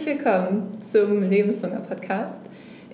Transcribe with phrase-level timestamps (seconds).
[0.00, 2.40] Herzlich willkommen zum Lebenshunger Podcast.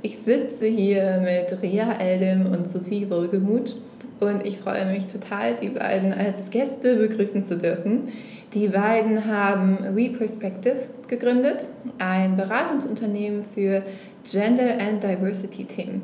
[0.03, 3.76] Ich sitze hier mit Ria Eldem und Sophie Wohlgemuth
[4.18, 8.09] und ich freue mich total, die beiden als Gäste begrüßen zu dürfen.
[8.55, 13.84] Die beiden haben WePerspective gegründet, ein Beratungsunternehmen für
[14.29, 16.02] Gender and Diversity Themen.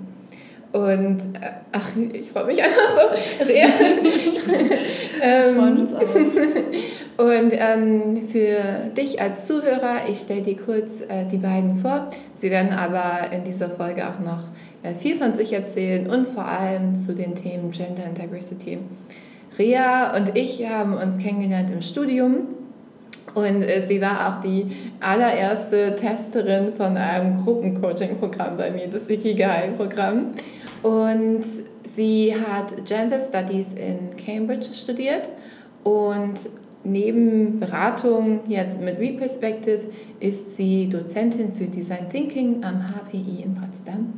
[0.70, 3.44] Und äh, ach, ich freue mich einfach so.
[3.44, 3.66] Ria.
[5.20, 6.02] ähm, freuen uns auch.
[7.16, 12.08] Und ähm, für dich als Zuhörer, ich stelle dir kurz äh, die beiden vor.
[12.34, 14.44] Sie werden aber in dieser Folge auch noch
[14.82, 18.78] äh, viel von sich erzählen und vor allem zu den Themen Gender and Diversity.
[19.58, 22.46] Ria und ich haben uns kennengelernt im Studium
[23.34, 24.66] und äh, sie war auch die
[25.00, 30.32] allererste Testerin von einem Gruppencoaching-Programm bei mir, das Ikigai-Programm.
[30.82, 31.44] Und
[31.94, 35.28] sie hat Gender Studies in Cambridge studiert
[35.84, 36.34] und
[36.84, 39.80] neben Beratung jetzt mit Reperspective
[40.20, 44.12] ist sie Dozentin für Design Thinking am HPI in Potsdam.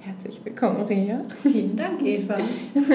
[0.00, 1.20] Herzlich willkommen, Ria.
[1.42, 2.38] Vielen Dank, Eva.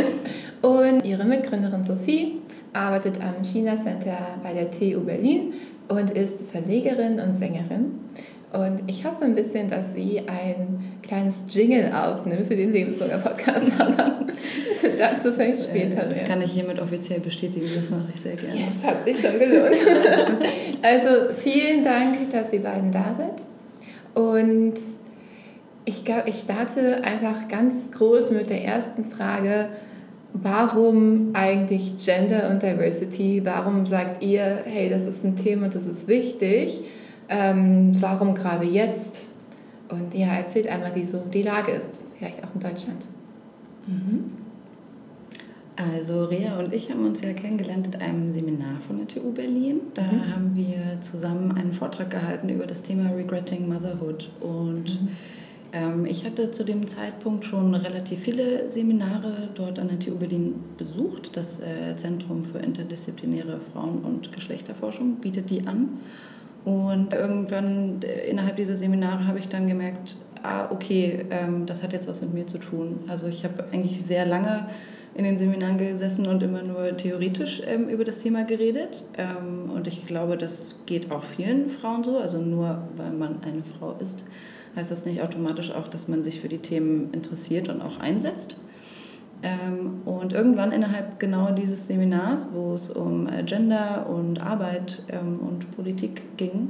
[0.62, 2.40] Und ihre Mitgründerin Sophie
[2.74, 5.54] arbeitet am China Center bei der TU Berlin
[5.90, 8.03] und ist Verlegerin und Sängerin.
[8.54, 13.66] Und ich hoffe ein bisschen, dass sie ein kleines Jingle aufnimmt für den Lebenshunger Podcast.
[13.80, 14.28] Aber
[14.96, 16.04] dazu fängt das, später.
[16.04, 18.56] Äh, das kann ich hiermit offiziell bestätigen, das mache ich sehr gerne.
[18.56, 19.76] Es yes, hat sich schon gelohnt.
[20.84, 23.42] also vielen Dank, dass ihr beiden da seid.
[24.14, 24.76] Und
[25.86, 29.70] ich glaube, ich starte einfach ganz groß mit der ersten Frage.
[30.34, 33.42] Warum eigentlich Gender und Diversity?
[33.44, 36.82] Warum sagt ihr, hey, das ist ein Thema, das ist wichtig?
[37.30, 39.26] Ähm, warum gerade jetzt?
[39.90, 43.06] Und ja, erzählt einmal, wie so die Lage ist, vielleicht auch in Deutschland.
[43.88, 44.44] Mhm.
[45.76, 49.82] Also Rea und ich haben uns ja kennengelernt in einem Seminar von der TU Berlin.
[49.96, 50.34] Da mhm.
[50.34, 54.30] haben wir zusammen einen Vortrag gehalten über das Thema Regretting Motherhood.
[54.40, 55.08] Und mhm.
[55.72, 60.56] ähm, ich hatte zu dem Zeitpunkt schon relativ viele Seminare dort an der TU Berlin
[60.78, 61.36] besucht.
[61.36, 65.90] Das äh, Zentrum für interdisziplinäre Frauen- und Geschlechterforschung bietet die an.
[66.66, 71.94] Und irgendwann äh, innerhalb dieser Seminare habe ich dann gemerkt, ah, okay, ähm, das hat
[71.94, 73.00] jetzt was mit mir zu tun.
[73.08, 74.68] Also ich habe eigentlich sehr lange
[75.16, 79.04] in den Seminaren gesessen und immer nur theoretisch ähm, über das Thema geredet.
[79.18, 82.18] Ähm, und ich glaube, das geht auch vielen Frauen so.
[82.18, 84.24] Also nur weil man eine Frau ist,
[84.76, 88.58] heißt das nicht automatisch auch, dass man sich für die Themen interessiert und auch einsetzt.
[89.44, 95.40] Ähm, und irgendwann innerhalb genau dieses Seminars, wo es um äh, Gender und Arbeit ähm,
[95.40, 96.70] und Politik ging,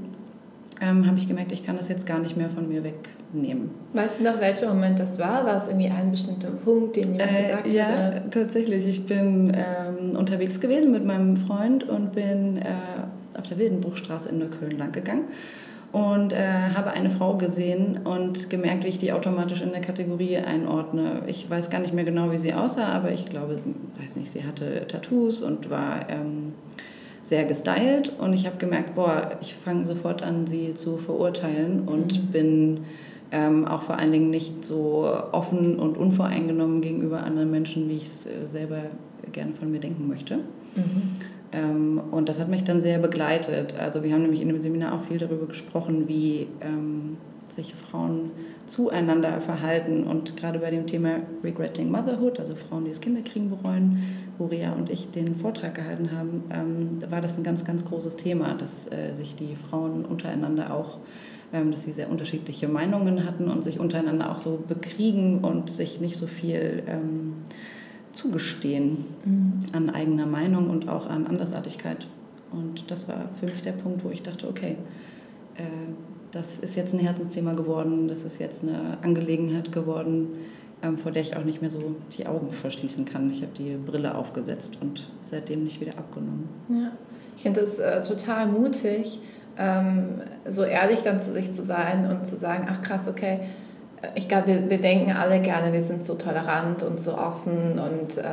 [0.81, 3.69] ähm, habe ich gemerkt, ich kann das jetzt gar nicht mehr von mir wegnehmen.
[3.93, 5.45] Weißt du noch, welcher Moment das war?
[5.45, 7.73] War es irgendwie ein bestimmter Punkt, den jemand äh, gesagt hat?
[7.73, 8.87] Ja, tatsächlich.
[8.87, 14.39] Ich bin ähm, unterwegs gewesen mit meinem Freund und bin äh, auf der Wildenbruchstraße in
[14.39, 15.25] Neukölln lang gegangen
[15.93, 20.37] und äh, habe eine Frau gesehen und gemerkt, wie ich die automatisch in der Kategorie
[20.37, 21.21] einordne.
[21.27, 23.59] Ich weiß gar nicht mehr genau, wie sie aussah, aber ich glaube,
[24.01, 26.53] weiß nicht, sie hatte Tattoos und war ähm,
[27.21, 32.23] sehr gestylt und ich habe gemerkt, boah, ich fange sofort an, sie zu verurteilen und
[32.23, 32.27] mhm.
[32.31, 32.79] bin
[33.31, 38.05] ähm, auch vor allen Dingen nicht so offen und unvoreingenommen gegenüber anderen Menschen, wie ich
[38.07, 38.81] es äh, selber
[39.31, 40.37] gerne von mir denken möchte.
[40.75, 41.19] Mhm.
[41.53, 43.75] Ähm, und das hat mich dann sehr begleitet.
[43.79, 47.17] Also wir haben nämlich in dem Seminar auch viel darüber gesprochen, wie ähm,
[47.49, 48.31] sich Frauen
[48.65, 50.05] zueinander verhalten.
[50.05, 54.03] Und gerade bei dem Thema Regretting Motherhood, also Frauen, die das Kinderkriegen bereuen,
[54.37, 58.17] wo Ria und ich den Vortrag gehalten haben, ähm, war das ein ganz, ganz großes
[58.17, 60.97] Thema, dass äh, sich die Frauen untereinander auch
[61.53, 66.01] ähm, dass sie sehr unterschiedliche Meinungen hatten und sich untereinander auch so bekriegen und sich
[66.01, 67.35] nicht so viel ähm,
[68.13, 69.59] zugestehen mhm.
[69.73, 72.07] an eigener Meinung und auch an Andersartigkeit.
[72.51, 74.77] Und das war für mich der Punkt, wo ich dachte, okay,
[75.55, 75.63] äh,
[76.31, 80.29] das ist jetzt ein Herzensthema geworden, das ist jetzt eine Angelegenheit geworden,
[80.81, 83.31] ähm, vor der ich auch nicht mehr so die Augen verschließen kann.
[83.31, 86.49] Ich habe die Brille aufgesetzt und seitdem nicht wieder abgenommen.
[86.69, 86.91] Ja,
[87.35, 89.19] ich finde das äh, total mutig,
[89.57, 93.41] ähm, so ehrlich dann zu sich zu sein und zu sagen, ach krass, okay,
[94.15, 98.17] ich glaube, wir, wir denken alle gerne, wir sind so tolerant und so offen und
[98.17, 98.23] äh,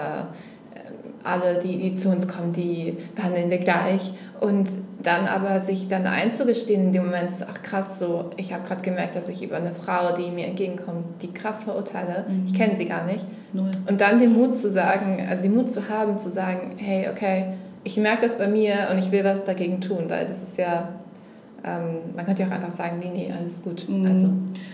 [1.22, 4.12] alle, die, die zu uns kommen, die behandeln wir gleich.
[4.40, 4.68] Und
[5.02, 8.82] dann aber sich dann einzugestehen in dem Moment, so, ach krass, so, ich habe gerade
[8.82, 12.44] gemerkt, dass ich über eine Frau, die mir entgegenkommt, die krass verurteile, mhm.
[12.46, 13.24] ich kenne sie gar nicht.
[13.52, 13.70] Null.
[13.86, 17.54] Und dann den Mut zu sagen, also den Mut zu haben, zu sagen, hey, okay,
[17.84, 20.88] ich merke das bei mir und ich will was dagegen tun, weil das ist ja
[21.64, 23.88] ähm, man könnte ja auch einfach sagen, nee, nee, alles gut.
[23.88, 24.06] Mhm.
[24.06, 24.28] Also,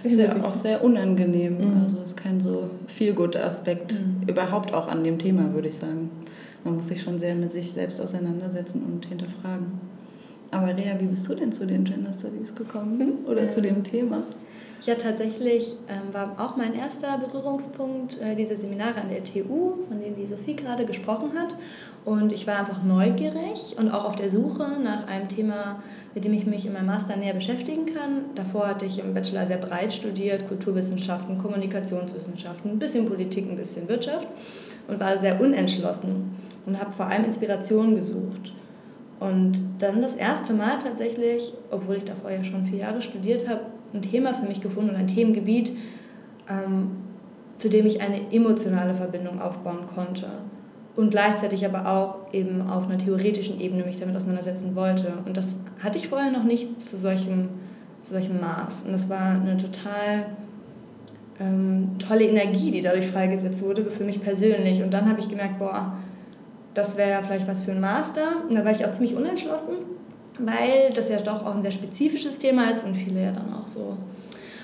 [0.05, 1.59] ist ja auch sehr unangenehm.
[1.59, 1.83] Mhm.
[1.83, 4.29] Also ist kein so viel guter Aspekt mhm.
[4.29, 6.11] überhaupt auch an dem Thema, würde ich sagen.
[6.65, 9.81] Man muss sich schon sehr mit sich selbst auseinandersetzen und hinterfragen.
[10.50, 13.49] Aber Rea, wie bist du denn zu den Gender Studies gekommen oder ja.
[13.49, 14.23] zu dem Thema?
[14.83, 20.00] Ja, tatsächlich ähm, war auch mein erster Berührungspunkt äh, diese Seminare an der TU, von
[20.00, 21.56] denen die Sophie gerade gesprochen hat.
[22.05, 25.83] Und ich war einfach neugierig und auch auf der Suche nach einem Thema,
[26.16, 28.34] mit dem ich mich in meinem Master näher beschäftigen kann.
[28.34, 33.86] Davor hatte ich im Bachelor sehr breit studiert, Kulturwissenschaften, Kommunikationswissenschaften, ein bisschen Politik, ein bisschen
[33.86, 34.26] Wirtschaft
[34.88, 36.34] und war sehr unentschlossen
[36.64, 38.54] und habe vor allem Inspirationen gesucht.
[39.20, 43.66] Und dann das erste Mal tatsächlich, obwohl ich davor ja schon vier Jahre studiert habe,
[43.92, 45.72] ein Thema für mich gefunden und ein Themengebiet,
[46.48, 46.92] ähm,
[47.58, 50.28] zu dem ich eine emotionale Verbindung aufbauen konnte.
[50.96, 55.12] Und gleichzeitig aber auch eben auf einer theoretischen Ebene mich damit auseinandersetzen wollte.
[55.26, 57.50] Und das hatte ich vorher noch nicht zu solchem,
[58.02, 58.84] zu solchem Maß.
[58.84, 60.26] Und das war eine total
[61.38, 64.82] ähm, tolle Energie, die dadurch freigesetzt wurde, so für mich persönlich.
[64.82, 65.93] Und dann habe ich gemerkt, boah,
[66.72, 68.42] das wäre ja vielleicht was für ein Master.
[68.49, 69.75] Und da war ich auch ziemlich unentschlossen,
[70.38, 73.66] weil das ja doch auch ein sehr spezifisches Thema ist und viele ja dann auch
[73.66, 73.96] so,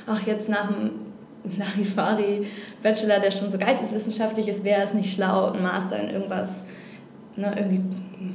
[0.06, 1.11] ach, jetzt nach dem
[1.58, 2.46] Larifari
[2.82, 6.62] Bachelor, der schon so geisteswissenschaftlich ist, wäre es nicht schlau, ein Master in irgendwas,
[7.36, 7.80] ne, irgendwie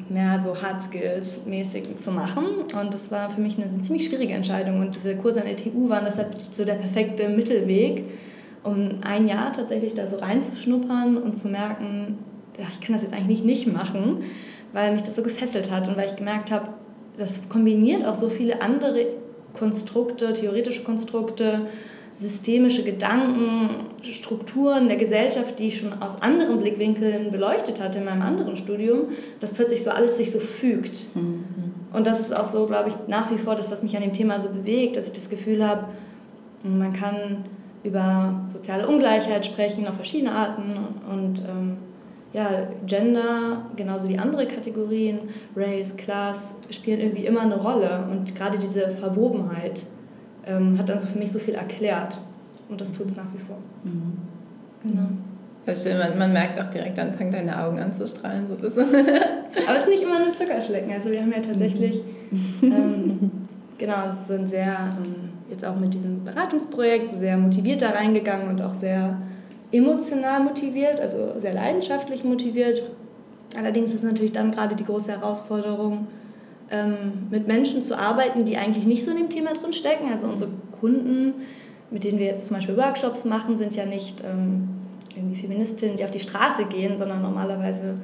[0.10, 2.46] mehr so Hard Skills mäßig zu machen.
[2.80, 4.80] Und das war für mich eine, eine ziemlich schwierige Entscheidung.
[4.80, 8.04] Und diese Kurse an der TU waren deshalb so der perfekte Mittelweg,
[8.64, 12.18] um ein Jahr tatsächlich da so reinzuschnuppern und zu merken,
[12.58, 14.24] ja, ich kann das jetzt eigentlich nicht machen,
[14.74, 16.70] weil mich das so gefesselt hat und weil ich gemerkt habe,
[17.18, 19.08] das kombiniert auch so viele andere
[19.54, 21.62] Konstrukte, theoretische Konstrukte,
[22.18, 23.70] systemische Gedanken,
[24.02, 29.10] Strukturen der Gesellschaft, die ich schon aus anderen Blickwinkeln beleuchtet hatte in meinem anderen Studium,
[29.40, 31.16] dass plötzlich so alles sich so fügt.
[31.16, 31.46] Mhm.
[31.94, 34.14] Und das ist auch so, glaube ich, nach wie vor das, was mich an dem
[34.14, 35.94] Thema so bewegt, dass ich das Gefühl habe,
[36.64, 37.46] man kann
[37.84, 40.76] über soziale Ungleichheit sprechen auf verschiedene Arten
[41.10, 41.78] und ähm,
[42.34, 45.20] ja, Gender, genauso wie andere Kategorien,
[45.56, 48.06] Race, Class, spielen irgendwie immer eine Rolle.
[48.12, 49.84] Und gerade diese Verwobenheit
[50.48, 52.20] ähm, hat dann so für mich so viel erklärt.
[52.70, 53.58] Und das tut es nach wie vor.
[53.84, 54.18] Mhm.
[54.84, 55.10] Genau.
[55.66, 58.46] Ja, Man, man, merkt auch direkt, dann fangen deine Augen an zu strahlen.
[58.48, 60.92] So Aber es ist nicht immer nur Zuckerschlecken.
[60.94, 62.02] Also wir haben ja tatsächlich,
[62.32, 62.72] mhm.
[62.72, 63.32] ähm,
[63.78, 68.48] genau, es sind sehr, ähm, jetzt auch mit diesem Beratungsprojekt, so sehr motiviert da reingegangen
[68.48, 69.18] und auch sehr
[69.72, 72.84] emotional motiviert, also sehr leidenschaftlich motiviert.
[73.58, 76.08] Allerdings ist natürlich dann gerade die große Herausforderung,
[76.72, 80.10] ähm, mit Menschen zu arbeiten, die eigentlich nicht so in dem Thema drin stecken.
[80.12, 81.34] Also unsere Kunden,
[81.92, 84.70] mit denen wir jetzt zum Beispiel Workshops machen, sind ja nicht ähm,
[85.16, 87.96] irgendwie Feministinnen, die auf die Straße gehen, sondern normalerweise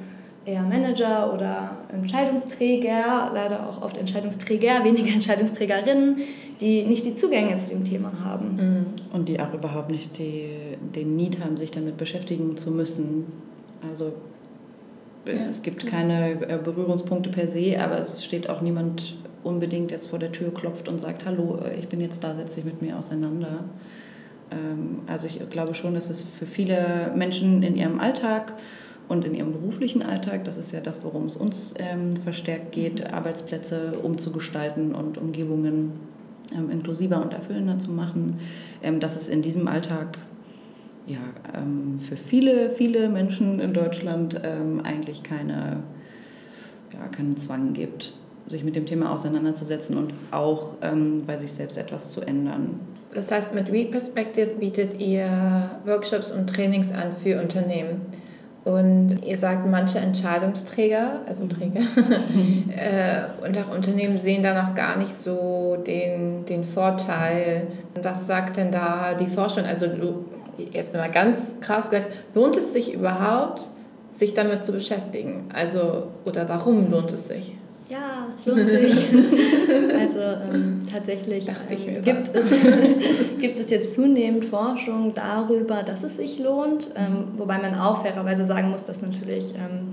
[0.46, 6.18] eher Manager oder Entscheidungsträger, leider auch oft Entscheidungsträger, weniger Entscheidungsträgerinnen,
[6.60, 8.56] die nicht die Zugänge zu dem Thema haben.
[8.56, 8.86] Mhm.
[9.12, 10.48] Und die auch überhaupt nicht die,
[10.94, 13.26] den Need haben, sich damit beschäftigen zu müssen.
[13.88, 14.12] Also.
[15.24, 20.18] Es gibt keine äh, Berührungspunkte per se, aber es steht auch niemand unbedingt jetzt vor
[20.18, 22.98] der Tür, klopft und sagt, hallo, äh, ich bin jetzt da, setze dich mit mir
[22.98, 23.64] auseinander.
[24.50, 28.54] Ähm, also ich glaube schon, dass es für viele Menschen in ihrem Alltag
[29.08, 33.12] und in ihrem beruflichen Alltag, das ist ja das, worum es uns ähm, verstärkt geht,
[33.12, 35.92] Arbeitsplätze umzugestalten und Umgebungen
[36.54, 38.40] ähm, inklusiver und erfüllender zu machen,
[39.00, 40.18] dass es in diesem Alltag
[41.06, 41.18] ja,
[41.54, 45.82] ähm, für viele, viele Menschen in Deutschland ähm, eigentlich keine,
[46.92, 48.14] ja, keinen Zwang gibt,
[48.46, 52.80] sich mit dem Thema auseinanderzusetzen und auch ähm, bei sich selbst etwas zu ändern.
[53.12, 58.00] Das heißt, mit Reperspective bietet ihr Workshops und Trainings an für Unternehmen.
[58.64, 61.80] Und ihr sagt, manche Entscheidungsträger, also Träger,
[62.74, 67.66] äh, und auch Unternehmen sehen da noch gar nicht so den, den Vorteil.
[68.02, 69.64] Was sagt denn da die Forschung?
[69.64, 69.86] Also
[70.58, 73.68] jetzt mal ganz krass gesagt, lohnt es sich überhaupt,
[74.10, 75.48] sich damit zu beschäftigen?
[75.52, 77.54] Also, oder warum lohnt es sich?
[77.88, 78.94] Ja, es lohnt sich.
[80.00, 82.50] also ähm, tatsächlich ähm, gibt, es,
[83.40, 88.46] gibt es jetzt zunehmend Forschung darüber, dass es sich lohnt, ähm, wobei man auch fairerweise
[88.46, 89.90] sagen muss, dass natürlich ähm,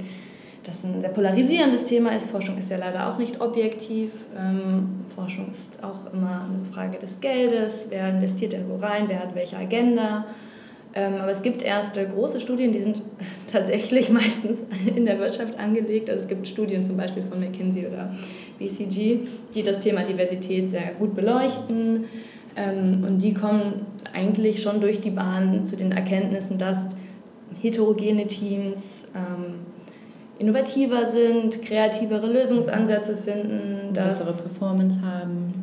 [0.64, 2.30] das ein sehr polarisierendes Thema ist.
[2.30, 4.12] Forschung ist ja leider auch nicht objektiv.
[4.38, 7.88] Ähm, Forschung ist auch immer eine Frage des Geldes.
[7.90, 9.06] Wer investiert denn wo rein?
[9.08, 10.26] Wer hat welche Agenda?
[10.94, 13.02] Ähm, aber es gibt erste große Studien, die sind
[13.52, 16.10] tatsächlich meistens in der Wirtschaft angelegt.
[16.10, 18.14] Also es gibt Studien zum Beispiel von McKinsey oder
[18.60, 19.20] BCG,
[19.56, 22.06] die das Thema Diversität sehr gut beleuchten.
[22.56, 26.84] Ähm, und die kommen eigentlich schon durch die Bahn zu den Erkenntnissen, dass
[27.62, 29.60] heterogene Teams ähm,
[30.40, 35.54] innovativer sind, kreativere Lösungsansätze finden, bessere Performance haben,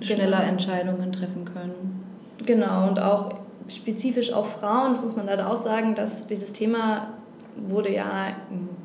[0.00, 0.50] schneller genau.
[0.50, 2.04] Entscheidungen treffen können.
[2.46, 3.39] Genau, und auch
[3.70, 7.08] spezifisch auf Frauen, das muss man leider auch sagen, dass dieses Thema
[7.56, 8.34] wurde ja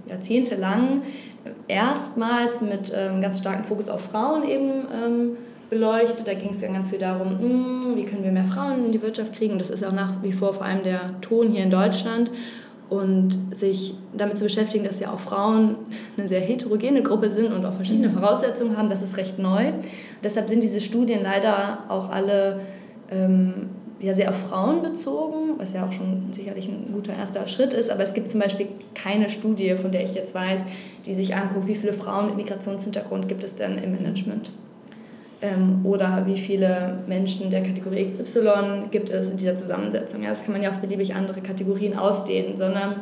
[0.08, 1.02] jahrzehntelang
[1.68, 5.38] erstmals mit ähm, ganz starkem Fokus auf Frauen eben ähm,
[5.70, 6.28] beleuchtet.
[6.28, 8.92] Da ging es dann ganz viel darum, mh, hm, wie können wir mehr Frauen in
[8.92, 9.54] die Wirtschaft kriegen.
[9.54, 12.32] Und das ist auch nach wie vor vor allem der Ton hier in Deutschland.
[12.88, 15.76] Und sich damit zu beschäftigen, dass ja auch Frauen
[16.18, 18.20] eine sehr heterogene Gruppe sind und auch verschiedene mhm.
[18.20, 19.72] Voraussetzungen haben, das ist recht neu.
[20.24, 22.60] deshalb sind diese Studien leider auch alle
[23.10, 27.74] ähm, ja, sehr auf Frauen bezogen, was ja auch schon sicherlich ein guter erster Schritt
[27.74, 27.90] ist.
[27.90, 30.66] Aber es gibt zum Beispiel keine Studie, von der ich jetzt weiß,
[31.06, 34.52] die sich anguckt, wie viele Frauen mit Migrationshintergrund gibt es denn im Management
[35.42, 40.24] ähm, oder wie viele Menschen der Kategorie XY gibt es in dieser Zusammensetzung.
[40.24, 42.96] Ja, das kann man ja auf beliebig andere Kategorien ausdehnen, sondern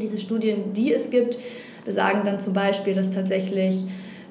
[0.00, 1.38] diese Studien, die es gibt,
[1.84, 3.84] besagen dann zum Beispiel, dass tatsächlich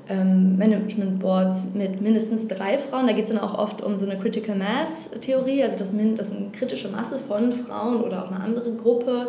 [0.10, 4.06] ähm, Management Boards mit mindestens drei Frauen, da geht es dann auch oft um so
[4.06, 8.42] eine Critical Mass Theorie, also dass, dass eine kritische Masse von Frauen oder auch eine
[8.42, 9.28] andere Gruppe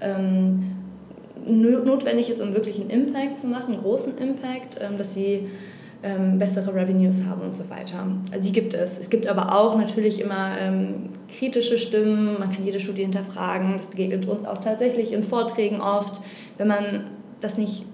[0.00, 0.76] ähm,
[1.46, 5.48] notwendig ist, um wirklich einen Impact zu machen, einen großen Impact, ähm, dass sie
[6.02, 8.06] ähm, bessere Revenues haben und so weiter.
[8.30, 8.98] Also die gibt es.
[8.98, 13.88] Es gibt aber auch natürlich immer ähm, kritische Stimmen, man kann jede Studie hinterfragen, das
[13.88, 16.20] begegnet uns auch tatsächlich in Vorträgen oft.
[16.58, 17.04] Wenn man
[17.40, 17.86] das nicht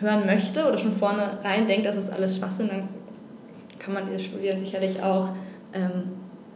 [0.00, 2.88] hören möchte oder schon vorne rein denkt, das ist alles Schwachsinn, dann
[3.78, 5.30] kann man diese Studien sicherlich auch
[5.72, 6.02] ähm,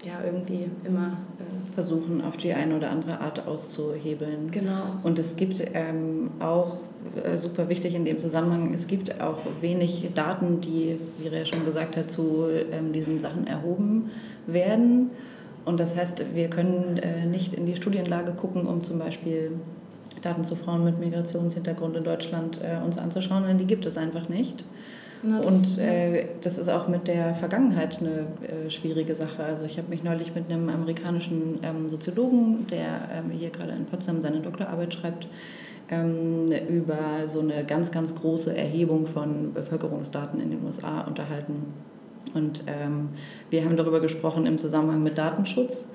[0.04, 4.50] ja, irgendwie immer äh versuchen, auf die eine oder andere Art auszuhebeln.
[4.50, 4.96] Genau.
[5.02, 6.78] Und es gibt ähm, auch,
[7.24, 11.64] äh, super wichtig in dem Zusammenhang, es gibt auch wenig Daten, die, wie Rea schon
[11.64, 14.10] gesagt hat, zu ähm, diesen Sachen erhoben
[14.46, 15.10] werden.
[15.64, 19.52] Und das heißt, wir können äh, nicht in die Studienlage gucken, um zum Beispiel
[20.20, 24.28] Daten zu Frauen mit Migrationshintergrund in Deutschland äh, uns anzuschauen, denn die gibt es einfach
[24.28, 24.64] nicht.
[25.24, 28.26] Na, und äh, das ist auch mit der Vergangenheit eine
[28.66, 29.44] äh, schwierige Sache.
[29.44, 33.86] Also ich habe mich neulich mit einem amerikanischen ähm, Soziologen, der ähm, hier gerade in
[33.86, 35.28] Potsdam seine Doktorarbeit schreibt,
[35.90, 41.66] ähm, über so eine ganz, ganz große Erhebung von Bevölkerungsdaten in den USA unterhalten.
[42.34, 43.10] Und ähm,
[43.50, 45.88] wir haben darüber gesprochen im Zusammenhang mit Datenschutz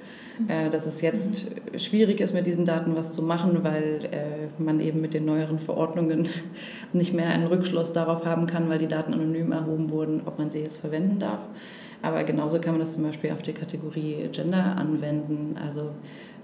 [0.47, 4.79] äh, dass es jetzt schwierig ist, mit diesen Daten was zu machen, weil äh, man
[4.79, 6.29] eben mit den neueren Verordnungen
[6.93, 10.51] nicht mehr einen Rückschluss darauf haben kann, weil die Daten anonym erhoben wurden, ob man
[10.51, 11.39] sie jetzt verwenden darf.
[12.01, 15.55] Aber genauso kann man das zum Beispiel auf die Kategorie Gender anwenden.
[15.59, 15.91] Also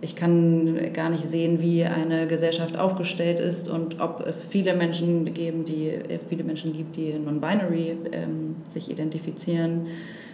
[0.01, 5.33] ich kann gar nicht sehen, wie eine Gesellschaft aufgestellt ist und ob es viele Menschen
[5.33, 9.87] geben, die äh, viele Menschen gibt, die non-binary ähm, sich identifizieren.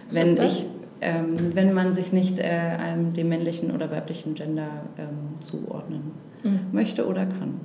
[0.08, 0.66] Was Wenn ich
[1.00, 6.60] ähm, wenn man sich nicht äh, einem, dem männlichen oder weiblichen Gender ähm, zuordnen mhm.
[6.72, 7.60] möchte oder kann.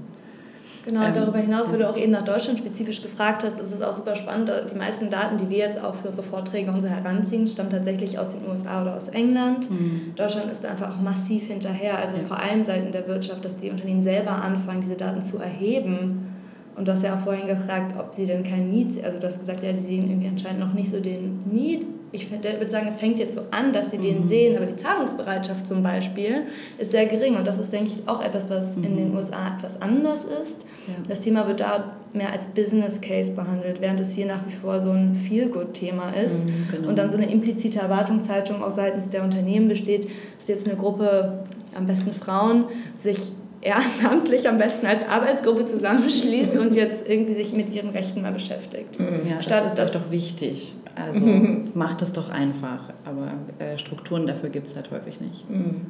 [0.85, 3.81] Genau, ähm, darüber hinaus, weil du auch eben nach Deutschland spezifisch gefragt hast, ist es
[3.81, 4.51] auch super spannend.
[4.71, 8.19] Die meisten Daten, die wir jetzt auch für unsere Vorträge und so heranziehen, stammen tatsächlich
[8.19, 9.69] aus den USA oder aus England.
[9.69, 10.13] Mhm.
[10.15, 12.23] Deutschland ist einfach auch massiv hinterher, also ja.
[12.23, 16.31] vor allem seitens der Wirtschaft, dass die Unternehmen selber anfangen, diese Daten zu erheben.
[16.75, 19.39] Und du hast ja auch vorhin gefragt, ob sie denn kein Need, also du hast
[19.39, 21.85] gesagt, ja, sie sehen irgendwie anscheinend noch nicht so den Need
[22.15, 24.27] ich würde sagen, es fängt jetzt so an, dass sie den mhm.
[24.27, 26.43] sehen, aber die Zahlungsbereitschaft zum Beispiel
[26.77, 28.83] ist sehr gering und das ist, denke ich, auch etwas, was mhm.
[28.85, 30.61] in den USA etwas anders ist.
[30.87, 30.93] Ja.
[31.07, 34.79] Das Thema wird da mehr als Business Case behandelt, während es hier nach wie vor
[34.81, 36.87] so ein Feel-Good-Thema ist mhm, genau.
[36.89, 40.07] und dann so eine implizite Erwartungshaltung auch seitens der Unternehmen besteht,
[40.39, 41.43] dass jetzt eine Gruppe,
[41.75, 43.33] am besten Frauen, sich
[43.65, 48.99] ehrenamtlich am besten als Arbeitsgruppe zusammenschließt und jetzt irgendwie sich mit ihren Rechten mal beschäftigt.
[48.99, 49.27] Mhm.
[49.29, 50.75] Ja, Statt das ist doch wichtig.
[50.95, 51.25] Also
[51.73, 52.93] macht es doch einfach.
[53.03, 55.49] Aber äh, Strukturen dafür gibt es halt häufig nicht.
[55.49, 55.81] Mhm.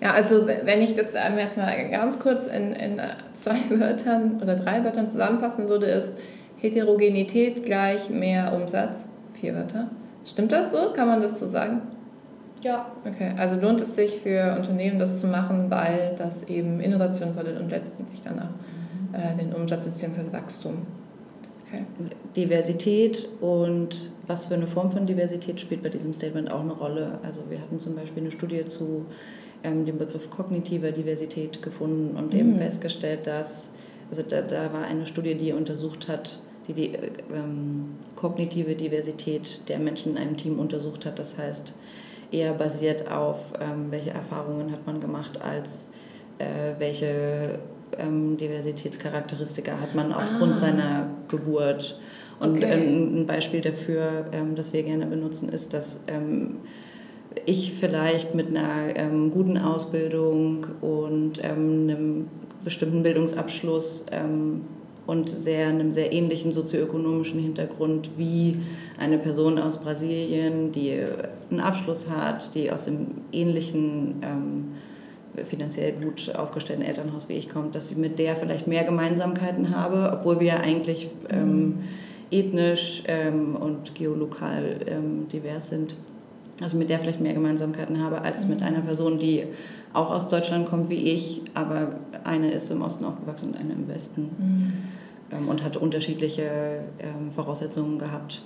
[0.00, 3.00] Ja, also wenn ich das jetzt mal ganz kurz in, in
[3.34, 6.14] zwei Wörtern oder drei Wörtern zusammenfassen würde, ist
[6.58, 9.08] Heterogenität gleich mehr Umsatz.
[9.40, 9.88] Vier Wörter.
[10.24, 10.92] Stimmt das so?
[10.94, 11.82] Kann man das so sagen?
[12.62, 12.90] Ja.
[13.06, 17.60] Okay, also lohnt es sich für Unternehmen, das zu machen, weil das eben Innovation fördert
[17.60, 20.32] und letztendlich dann auch äh, den Umsatz bzw.
[20.32, 20.86] Wachstum.
[21.66, 21.84] Okay.
[22.36, 27.18] Diversität und was für eine Form von Diversität spielt bei diesem Statement auch eine Rolle.
[27.22, 29.06] Also wir hatten zum Beispiel eine Studie zu
[29.64, 32.38] ähm, dem Begriff kognitiver Diversität gefunden und mhm.
[32.38, 33.72] eben festgestellt, dass,
[34.10, 36.92] also da, da war eine Studie, die untersucht hat, die die
[37.34, 41.18] ähm, kognitive Diversität der Menschen in einem Team untersucht hat.
[41.18, 41.74] Das heißt,
[42.30, 45.90] eher basiert auf, ähm, welche Erfahrungen hat man gemacht, als
[46.38, 47.58] äh, welche
[47.98, 50.56] ähm, Diversitätscharakteristika hat man aufgrund ah.
[50.56, 51.98] seiner Geburt.
[52.38, 52.72] Und okay.
[52.72, 56.56] ähm, ein Beispiel dafür, ähm, das wir gerne benutzen, ist, dass ähm,
[57.44, 62.28] ich vielleicht mit einer ähm, guten Ausbildung und einem
[62.64, 64.06] bestimmten Bildungsabschluss
[65.06, 68.58] und sehr, einem sehr ähnlichen sozioökonomischen Hintergrund wie
[68.98, 70.98] eine Person aus Brasilien, die
[71.50, 74.64] einen Abschluss hat, die aus dem ähnlichen ähm,
[75.44, 80.16] finanziell gut aufgestellten Elternhaus wie ich kommt, dass ich mit der vielleicht mehr Gemeinsamkeiten habe,
[80.18, 81.80] obwohl wir eigentlich ähm,
[82.30, 85.96] ethnisch ähm, und geolokal ähm, divers sind.
[86.62, 89.44] Also mit der vielleicht mehr Gemeinsamkeiten habe als mit einer Person, die
[89.92, 93.88] auch aus Deutschland kommt wie ich, aber eine ist im Osten aufgewachsen und eine im
[93.88, 94.72] Westen mhm.
[95.32, 98.42] Ähm, und hat unterschiedliche ähm, Voraussetzungen gehabt.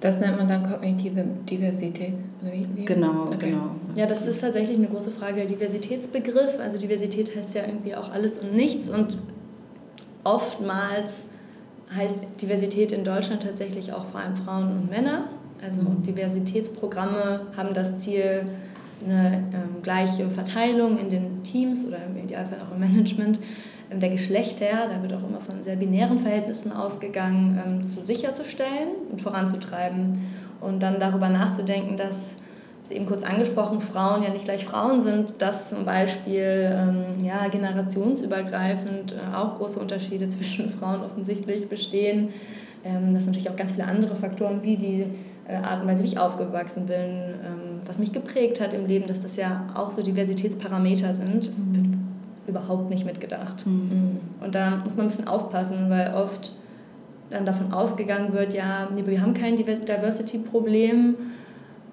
[0.00, 2.12] Das nennt man dann kognitive Diversität.
[2.84, 3.50] Genau, okay.
[3.50, 3.70] genau.
[3.96, 6.58] Ja, das ist tatsächlich eine große Frage, der Diversitätsbegriff.
[6.60, 9.16] Also Diversität heißt ja irgendwie auch alles und nichts und
[10.24, 11.24] oftmals
[11.94, 15.28] heißt Diversität in Deutschland tatsächlich auch vor allem Frauen und Männer.
[15.64, 16.02] Also mhm.
[16.02, 18.46] Diversitätsprogramme haben das Ziel,
[19.04, 23.38] eine ähm, gleiche Verteilung in den Teams oder im Idealfall auch im Management
[24.00, 29.20] der Geschlechter, da wird auch immer von sehr binären Verhältnissen ausgegangen, ähm, zu sicherzustellen und
[29.20, 30.20] voranzutreiben.
[30.60, 32.36] Und dann darüber nachzudenken, dass,
[32.86, 37.48] Sie eben kurz angesprochen, Frauen ja nicht gleich Frauen sind, dass zum Beispiel ähm, ja,
[37.48, 42.28] generationsübergreifend äh, auch große Unterschiede zwischen Frauen offensichtlich bestehen.
[42.84, 45.06] Ähm, dass natürlich auch ganz viele andere Faktoren wie die
[45.48, 49.06] äh, Art und Weise, wie ich aufgewachsen bin, ähm, was mich geprägt hat im Leben,
[49.06, 51.48] dass das ja auch so Diversitätsparameter sind.
[51.48, 51.86] Das wird
[52.64, 53.66] überhaupt nicht mitgedacht.
[53.66, 54.20] Mhm.
[54.40, 56.52] Und da muss man ein bisschen aufpassen, weil oft
[57.30, 61.16] dann davon ausgegangen wird, ja, wir haben kein Diversity-Problem.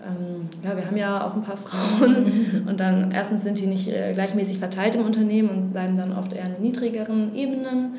[0.03, 2.67] Ähm, ja, wir haben ja auch ein paar Frauen mhm.
[2.67, 6.33] und dann erstens sind die nicht äh, gleichmäßig verteilt im Unternehmen und bleiben dann oft
[6.33, 7.95] eher in niedrigeren Ebenen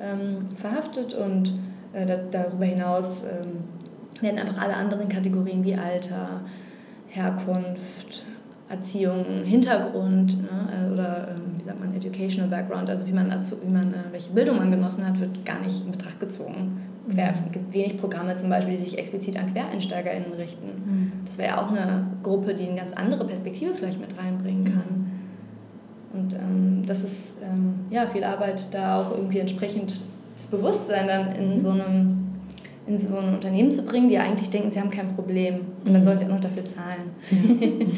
[0.00, 1.52] ähm, verhaftet und
[1.92, 3.62] äh, da, darüber hinaus ähm,
[4.20, 6.40] werden einfach alle anderen Kategorien wie Alter,
[7.08, 8.24] Herkunft,
[8.74, 13.70] Erziehung, Hintergrund ne, äh, oder ähm, wie sagt man, Educational Background, also wie man, wie
[13.70, 16.80] man äh, welche Bildung man genossen hat, wird gar nicht in Betracht gezogen.
[17.12, 20.66] Quer, es gibt wenig Programme zum Beispiel, die sich explizit an QuereinsteigerInnen richten.
[20.66, 21.12] Mhm.
[21.26, 25.10] Das wäre ja auch eine Gruppe, die eine ganz andere Perspektive vielleicht mit reinbringen kann.
[26.14, 30.00] Und ähm, das ist ähm, ja viel Arbeit, da auch irgendwie entsprechend
[30.36, 32.13] das Bewusstsein dann in so einem
[32.86, 36.00] in so ein Unternehmen zu bringen, die eigentlich denken, sie haben kein Problem und dann
[36.00, 36.04] mhm.
[36.04, 37.14] sollt ihr auch noch dafür zahlen.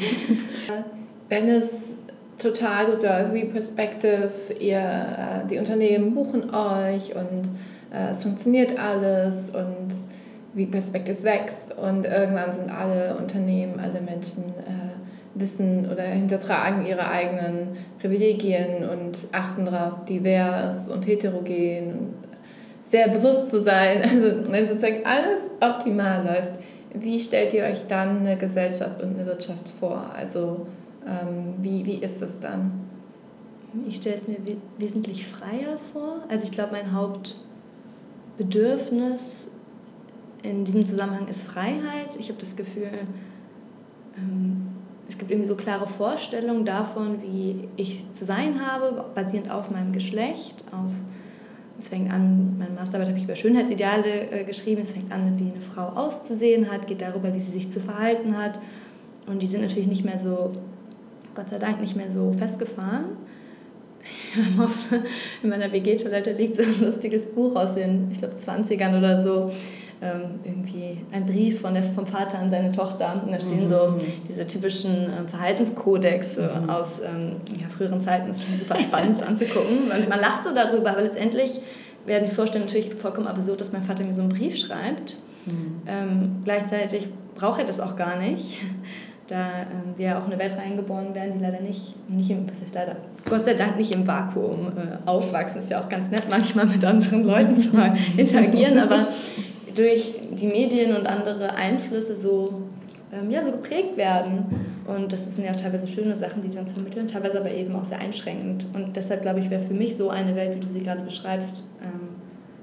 [1.29, 1.95] Wenn es
[2.37, 7.43] total gut läuft, wie Perspective, ihr, äh, die Unternehmen buchen euch und
[7.91, 9.89] äh, es funktioniert alles und
[10.53, 17.09] wie Perspective wächst und irgendwann sind alle Unternehmen, alle Menschen äh, wissen oder hinterfragen ihre
[17.09, 22.13] eigenen Privilegien und achten darauf, divers und heterogen
[22.87, 24.01] sehr bewusst zu sein.
[24.03, 26.53] Also wenn sozusagen alles optimal läuft,
[26.93, 30.11] wie stellt ihr euch dann eine Gesellschaft und eine Wirtschaft vor?
[30.15, 30.67] Also
[31.05, 32.71] ähm, wie, wie ist es dann?
[33.87, 34.37] Ich stelle es mir
[34.77, 36.23] wesentlich freier vor.
[36.29, 39.47] Also ich glaube, mein Hauptbedürfnis
[40.43, 42.09] in diesem Zusammenhang ist Freiheit.
[42.17, 42.91] Ich habe das Gefühl,
[44.17, 44.67] ähm,
[45.09, 49.93] es gibt irgendwie so klare Vorstellungen davon, wie ich zu sein habe, basierend auf meinem
[49.93, 50.91] Geschlecht, auf
[51.79, 55.51] es fängt an, meine Masterarbeit habe ich über Schönheitsideale äh, geschrieben, es fängt an, wie
[55.51, 58.59] eine Frau auszusehen hat, geht darüber, wie sie sich zu verhalten hat.
[59.27, 60.53] Und die sind natürlich nicht mehr so,
[61.35, 63.05] Gott sei Dank, nicht mehr so festgefahren.
[65.43, 69.51] In meiner WG-Toilette liegt so ein lustiges Buch aus den, ich glaube, 20ern oder so
[70.01, 73.67] ähm, irgendwie ein Brief von der, vom Vater an seine Tochter und da stehen mhm.
[73.67, 73.95] so
[74.27, 76.69] diese typischen ähm, Verhaltenskodex mhm.
[76.69, 78.27] aus ähm, ja, früheren Zeiten.
[78.27, 79.87] Das ist super spannend anzugucken.
[79.87, 81.61] Man, man lacht so darüber, aber letztendlich
[82.05, 85.17] werden die Vorstellungen natürlich vollkommen absurd, dass mein Vater mir so einen Brief schreibt.
[85.45, 85.81] Mhm.
[85.87, 88.57] Ähm, gleichzeitig braucht er das auch gar nicht
[89.27, 92.61] da ähm, wir auch in eine Welt reingeboren werden, die leider nicht, nicht im, was
[92.61, 92.95] heißt leider,
[93.29, 95.59] Gott sei Dank nicht im Vakuum äh, aufwachsen.
[95.59, 97.69] Ist ja auch ganz nett, manchmal mit anderen Leuten zu
[98.17, 99.07] interagieren, aber
[99.77, 102.63] durch die Medien und andere Einflüsse so,
[103.11, 104.45] ähm, ja, so geprägt werden.
[104.87, 107.75] Und das sind ja auch teilweise schöne Sachen, die die uns vermitteln, teilweise aber eben
[107.75, 108.65] auch sehr einschränkend.
[108.73, 111.63] Und deshalb glaube ich, wäre für mich so eine Welt, wie du sie gerade beschreibst,
[111.83, 112.09] ähm,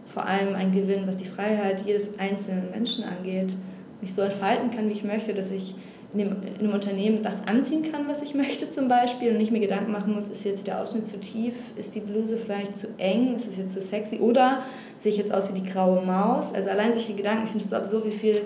[0.07, 3.57] vor allem ein Gewinn, was die Freiheit jedes einzelnen Menschen angeht.
[4.01, 5.75] Mich so entfalten kann, wie ich möchte, dass ich
[6.15, 9.93] in, einem Unternehmen das anziehen kann, was ich möchte zum Beispiel und nicht mir Gedanken
[9.93, 13.49] machen muss, ist jetzt der Ausschnitt zu tief, ist die Bluse vielleicht zu eng, ist
[13.49, 14.63] es jetzt zu sexy oder
[14.97, 16.53] sehe ich jetzt aus wie die graue Maus.
[16.55, 18.43] Also allein solche Gedanken, ich finde es so absurd, wie viel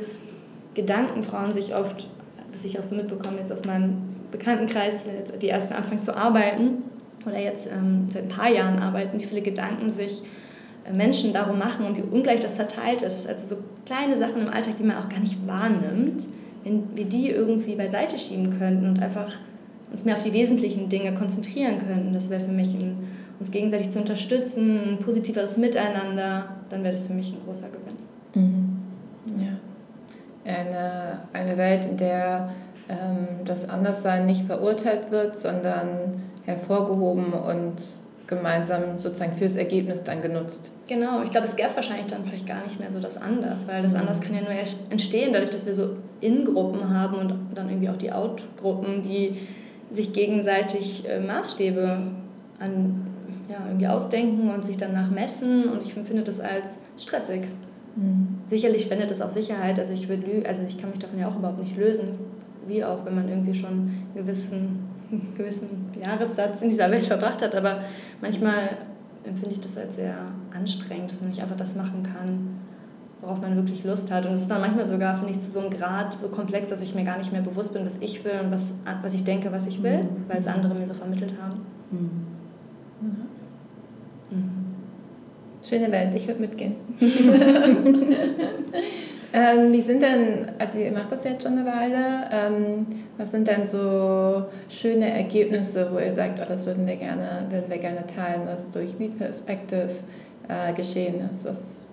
[0.74, 2.09] Gedanken Frauen sich oft,
[2.52, 3.98] was ich auch so mitbekomme jetzt aus meinem
[4.31, 4.94] Bekanntenkreis,
[5.40, 6.83] die ersten anfangen zu arbeiten
[7.26, 10.22] oder jetzt ähm, seit ein paar Jahren arbeiten, wie viele Gedanken sich
[10.85, 13.26] äh, Menschen darum machen und wie ungleich das verteilt ist.
[13.26, 16.26] Also so kleine Sachen im Alltag, die man auch gar nicht wahrnimmt
[16.64, 19.33] wenn wir die irgendwie beiseite schieben könnten und einfach
[19.90, 23.90] uns mehr auf die wesentlichen Dinge konzentrieren könnten, das wäre für mich ein, uns gegenseitig
[23.90, 28.44] zu unterstützen, ein positiveres Miteinander, dann wäre das für mich ein großer Gewinn.
[28.44, 29.42] Mhm.
[29.42, 30.53] Ja.
[30.53, 32.51] Eine, eine Welt, in der
[32.88, 37.75] ähm, das Anderssein nicht verurteilt wird, sondern hervorgehoben und
[38.29, 40.71] gemeinsam sozusagen fürs Ergebnis dann genutzt.
[40.87, 43.83] Genau, ich glaube, es gäbe wahrscheinlich dann vielleicht gar nicht mehr so das Anders, weil
[43.83, 44.51] das Anders kann ja nur
[44.91, 49.49] entstehen, dadurch, dass wir so In-Gruppen haben und dann irgendwie auch die Out-Gruppen, die
[49.91, 51.99] sich gegenseitig äh, Maßstäbe
[52.59, 53.07] an,
[53.49, 57.43] ja, irgendwie ausdenken und sich danach messen und ich empfinde das als stressig.
[57.97, 58.38] Mhm.
[58.49, 61.37] Sicherlich spendet es auch Sicherheit, also ich, würde, also ich kann mich davon ja auch
[61.37, 62.09] überhaupt nicht lösen,
[62.67, 67.42] wie auch wenn man irgendwie schon einen gewissen, einen gewissen Jahressatz in dieser Welt verbracht
[67.42, 67.81] hat, aber
[68.21, 68.71] manchmal
[69.25, 70.14] empfinde ich das als sehr
[70.55, 72.59] anstrengend, dass man nicht einfach das machen kann,
[73.21, 74.27] worauf man wirklich Lust hat.
[74.27, 76.83] Und es ist dann manchmal sogar, finde ich, zu so einem Grad so komplex, dass
[76.83, 79.53] ich mir gar nicht mehr bewusst bin, was ich will und was, was ich denke,
[79.53, 80.25] was ich will, mhm.
[80.29, 81.61] weil es andere mir so vermittelt haben.
[81.90, 82.11] Mhm.
[83.01, 83.29] Mhm.
[85.68, 86.77] Schöne Welt, ich würde mitgehen.
[89.33, 92.87] ähm, wie sind denn, also ihr macht das jetzt schon eine Weile, ähm,
[93.18, 97.68] was sind denn so schöne Ergebnisse, wo ihr sagt, oh, das würden wir gerne, würden
[97.68, 99.90] wir gerne teilen, was durch V-Perspective
[100.48, 101.44] äh, geschehen ist?
[101.44, 101.85] Was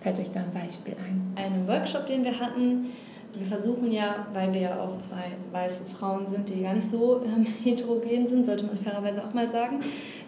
[0.00, 1.34] fällt euch da ein Beispiel ein?
[1.34, 2.86] Einen Workshop, den wir hatten,
[3.34, 7.22] wir versuchen ja, weil wir ja auch zwei weiße Frauen sind, die gar nicht so
[7.24, 9.80] ähm, heterogen sind, sollte man fairerweise auch mal sagen,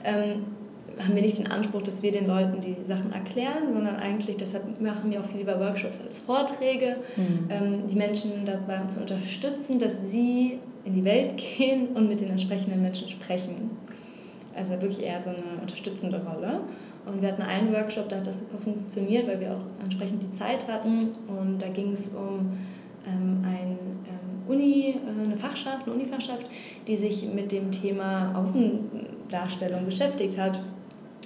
[0.04, 0.44] ähm,
[0.98, 4.80] haben wir nicht den Anspruch, dass wir den Leuten die Sachen erklären, sondern eigentlich, deshalb
[4.80, 7.48] machen wir auch viel lieber Workshops als Vorträge, mhm.
[7.48, 12.30] ähm, die Menschen dabei zu unterstützen, dass sie in die Welt gehen und mit den
[12.30, 13.70] entsprechenden Menschen sprechen.
[14.54, 16.60] Also wirklich eher so eine unterstützende Rolle.
[17.04, 20.30] Und wir hatten einen Workshop, da hat das super funktioniert, weil wir auch entsprechend die
[20.30, 21.08] Zeit hatten.
[21.26, 22.52] Und da ging es um
[23.06, 23.76] ähm, ein
[24.06, 26.46] ähm, Uni, äh, eine Fachschaft, eine Unifachschaft,
[26.86, 30.60] die sich mit dem Thema Außendarstellung beschäftigt hat.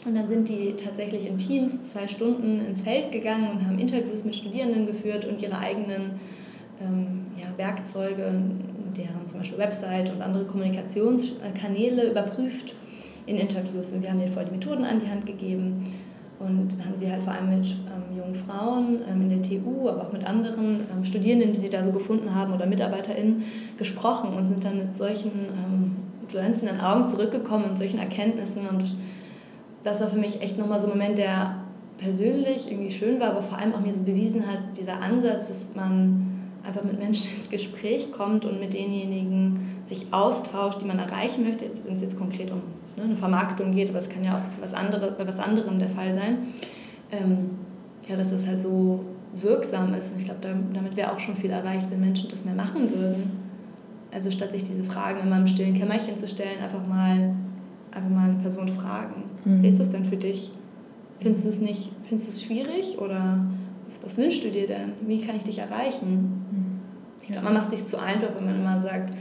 [0.07, 4.25] Und dann sind die tatsächlich in Teams zwei Stunden ins Feld gegangen und haben Interviews
[4.25, 6.21] mit Studierenden geführt und ihre eigenen
[6.81, 8.41] ähm, ja, Werkzeuge,
[8.97, 12.75] deren zum Beispiel Website und andere Kommunikationskanäle überprüft
[13.27, 13.91] in Interviews.
[13.91, 15.85] Und wir haben denen vorher die Methoden an die Hand gegeben
[16.39, 19.89] und dann haben sie halt vor allem mit ähm, jungen Frauen ähm, in der TU,
[19.89, 23.43] aber auch mit anderen ähm, Studierenden, die sie da so gefunden haben oder MitarbeiterInnen
[23.79, 25.97] gesprochen und sind dann mit solchen ähm,
[26.29, 28.85] glänzenden Augen zurückgekommen und solchen Erkenntnissen und
[29.87, 31.55] das war für mich echt nochmal so ein Moment, der
[31.97, 35.69] persönlich irgendwie schön war, aber vor allem auch mir so bewiesen hat, dieser Ansatz, dass
[35.75, 36.27] man
[36.67, 41.65] einfach mit Menschen ins Gespräch kommt und mit denjenigen sich austauscht, die man erreichen möchte,
[41.85, 42.63] wenn es jetzt konkret um
[42.97, 45.89] ne, eine Vermarktung geht, aber es kann ja auch was andere, bei was anderem der
[45.89, 46.39] Fall sein,
[47.13, 47.51] ähm,
[48.09, 50.11] ja, dass das halt so wirksam ist.
[50.13, 53.31] Und ich glaube, damit wäre auch schon viel erreicht, wenn Menschen das mehr machen würden.
[54.13, 57.35] Also statt sich diese Fragen immer im stillen Kämmerchen zu stellen, einfach mal,
[57.97, 59.63] einfach mal eine Person fragen Mhm.
[59.63, 60.53] Wie ist das denn für dich?
[61.21, 63.47] Findest du es nicht, findest du es schwierig oder
[63.87, 64.93] was, was, wünschst du dir denn?
[65.07, 66.45] Wie kann ich dich erreichen?
[66.51, 66.81] Mhm.
[67.23, 69.15] Ich glaube, man macht es sich zu einfach, wenn man immer sagt,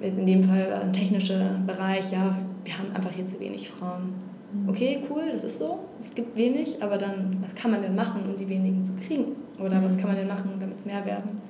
[0.00, 4.14] jetzt in dem Fall ein technischer Bereich, ja, wir haben einfach hier zu wenig Frauen.
[4.52, 4.68] Mhm.
[4.68, 5.80] Okay, cool, das ist so.
[5.98, 9.36] Es gibt wenig, aber dann, was kann man denn machen, um die wenigen zu kriegen?
[9.58, 9.84] Oder mhm.
[9.84, 11.40] was kann man denn machen, damit es mehr werden?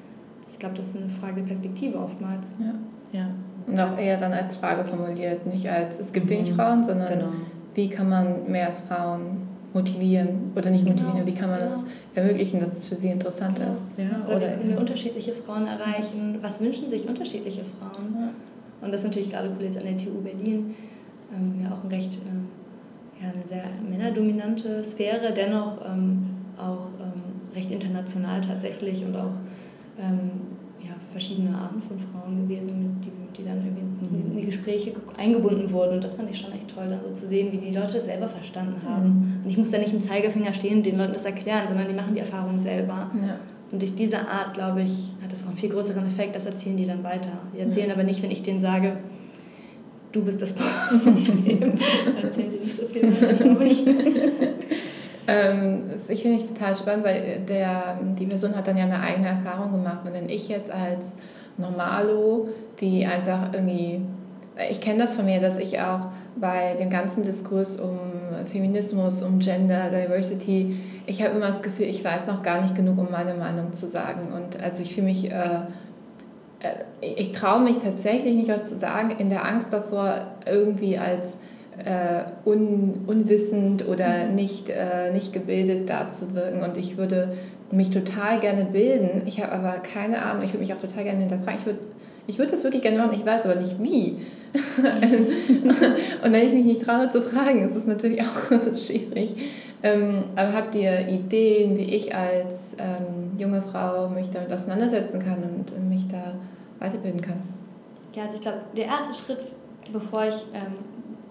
[0.50, 2.52] Ich glaube, das ist eine Frage der Perspektive oftmals.
[2.60, 3.18] Ja.
[3.18, 3.30] ja.
[3.66, 6.56] Und auch eher dann als Frage formuliert, nicht als es gibt wenig mhm.
[6.56, 7.28] Frauen, sondern genau
[7.74, 11.70] wie kann man mehr Frauen motivieren oder nicht motivieren, genau, wie kann man genau.
[11.70, 13.72] das ermöglichen, dass es für sie interessant genau.
[13.72, 13.86] ist.
[13.96, 16.38] Ja, oder, oder wie können wir unterschiedliche Frauen erreichen?
[16.42, 18.14] Was wünschen sich unterschiedliche Frauen?
[18.14, 18.28] Ja.
[18.84, 20.74] Und das ist natürlich gerade cool jetzt an der TU Berlin,
[21.34, 26.26] ähm, ja auch ein recht, äh, ja, eine sehr männerdominante Sphäre, dennoch ähm,
[26.58, 27.22] auch ähm,
[27.54, 29.32] recht international tatsächlich und auch
[29.98, 30.32] ähm,
[30.82, 35.94] ja, verschiedene Arten von Frauen gewesen, die, die dann irgendwie in die Gespräche eingebunden wurden.
[35.94, 38.04] Und das fand ich schon echt toll, dann so zu sehen, wie die Leute das
[38.04, 39.04] selber verstanden haben.
[39.04, 39.40] Mhm.
[39.44, 41.94] Und ich muss da nicht im Zeigefinger stehen und den Leuten das erklären, sondern die
[41.94, 43.10] machen die Erfahrung selber.
[43.14, 43.38] Ja.
[43.70, 46.36] Und durch diese Art, glaube ich, hat das auch einen viel größeren Effekt.
[46.36, 47.32] Das erzählen die dann weiter.
[47.54, 47.94] Die erzählen ja.
[47.94, 48.96] aber nicht, wenn ich denen sage,
[50.12, 51.60] du bist das Problem.
[51.60, 53.84] dann erzählen sie nicht so viel weiter, glaube ich.
[55.26, 59.28] Ähm, ich finde ich total spannend, weil der, die Person hat dann ja eine eigene
[59.28, 60.00] Erfahrung gemacht.
[60.04, 61.16] Und wenn ich jetzt als
[61.56, 62.48] Normalo,
[62.82, 64.02] die einfach irgendwie,
[64.70, 67.98] ich kenne das von mir, dass ich auch bei dem ganzen Diskurs um
[68.44, 72.98] Feminismus, um Gender, Diversity, ich habe immer das Gefühl, ich weiß noch gar nicht genug,
[72.98, 74.32] um meine Meinung zu sagen.
[74.34, 75.60] Und also ich fühle mich, äh,
[76.60, 81.38] äh ich traue mich tatsächlich nicht was zu sagen, in der Angst davor, irgendwie als
[81.84, 84.34] äh, un, unwissend oder mhm.
[84.34, 86.62] nicht, äh, nicht gebildet dazuwirken.
[86.62, 87.36] Und ich würde
[87.72, 89.22] mich total gerne bilden.
[89.26, 91.58] Ich habe aber keine Ahnung, ich würde mich auch total gerne hinterfragen.
[91.60, 91.80] Ich würde
[92.26, 94.18] ich würd das wirklich gerne machen, ich weiß aber nicht wie.
[96.24, 99.34] und wenn ich mich nicht traue zu fragen, ist es natürlich auch schwierig.
[99.82, 105.42] Ähm, aber habt ihr Ideen, wie ich als ähm, junge Frau mich damit auseinandersetzen kann
[105.42, 106.34] und mich da
[106.78, 107.42] weiterbilden kann?
[108.14, 109.38] Ja, also ich glaube, der erste Schritt
[109.92, 110.74] bevor ich ähm,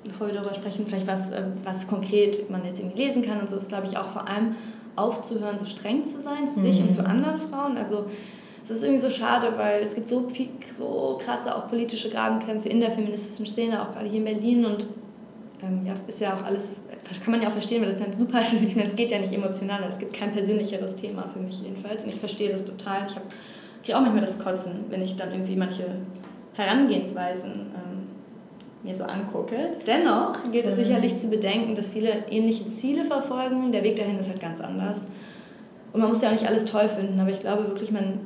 [0.03, 3.49] bevor wir darüber sprechen, vielleicht was, äh, was konkret man jetzt irgendwie lesen kann und
[3.49, 4.55] so, ist glaube ich auch vor allem
[4.95, 6.87] aufzuhören, so streng zu sein zu sich mhm.
[6.87, 7.77] und zu anderen Frauen.
[7.77, 8.05] Also
[8.63, 12.69] es ist irgendwie so schade, weil es gibt so viel, so krasse auch politische Grabenkämpfe
[12.69, 14.85] in der feministischen Szene, auch gerade hier in Berlin und
[15.63, 16.75] ähm, ja, ist ja auch alles,
[17.23, 18.53] kann man ja auch verstehen, weil das ja super ist.
[18.63, 22.03] Ich meine, es geht ja nicht emotional, es gibt kein persönlicheres Thema für mich jedenfalls
[22.03, 23.07] und ich verstehe das total.
[23.07, 23.25] Ich habe
[23.83, 25.85] kriege auch manchmal das Kotzen, wenn ich dann irgendwie manche
[26.53, 28.07] Herangehensweisen ähm,
[28.83, 29.55] mir so angucke.
[29.87, 30.85] Dennoch gilt es mhm.
[30.85, 33.71] sicherlich zu bedenken, dass viele ähnliche Ziele verfolgen.
[33.71, 35.07] Der Weg dahin ist halt ganz anders.
[35.93, 38.19] Und man muss ja auch nicht alles toll finden, aber ich glaube wirklich, man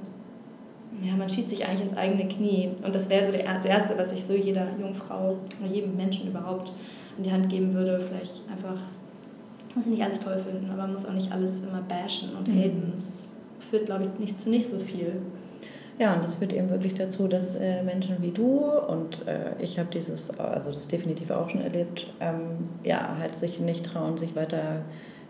[1.06, 2.70] ja, man schießt sich eigentlich ins eigene Knie.
[2.84, 6.72] Und das wäre so das Erste, was ich so jeder Jungfrau oder jedem Menschen überhaupt
[7.18, 8.00] in die Hand geben würde.
[8.00, 8.80] Vielleicht einfach,
[9.76, 12.48] muss ich nicht alles toll finden, aber man muss auch nicht alles immer bashen und
[12.48, 12.60] mhm.
[12.60, 12.94] haten.
[12.96, 13.28] Das
[13.60, 15.22] führt, glaube ich, nicht zu nicht so viel.
[15.98, 19.80] Ja, und das führt eben wirklich dazu, dass äh, Menschen wie du und äh, ich
[19.80, 24.36] habe dieses, also das definitiv auch schon erlebt, ähm, ja, halt sich nicht trauen, sich
[24.36, 24.82] weiter